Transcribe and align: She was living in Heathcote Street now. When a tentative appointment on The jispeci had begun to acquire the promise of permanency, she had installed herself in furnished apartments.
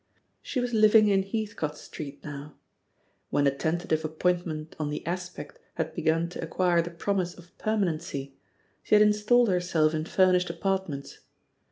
She 0.41 0.59
was 0.59 0.73
living 0.73 1.09
in 1.09 1.21
Heathcote 1.21 1.77
Street 1.77 2.23
now. 2.23 2.55
When 3.29 3.45
a 3.45 3.51
tentative 3.55 4.03
appointment 4.03 4.75
on 4.79 4.89
The 4.89 5.03
jispeci 5.05 5.57
had 5.75 5.93
begun 5.93 6.27
to 6.29 6.43
acquire 6.43 6.81
the 6.81 6.89
promise 6.89 7.35
of 7.37 7.55
permanency, 7.59 8.35
she 8.81 8.95
had 8.95 9.03
installed 9.03 9.49
herself 9.49 9.93
in 9.93 10.05
furnished 10.05 10.49
apartments. 10.49 11.19